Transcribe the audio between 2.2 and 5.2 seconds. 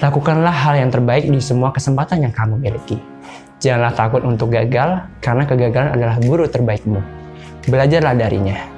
yang kamu miliki. Janganlah takut untuk gagal,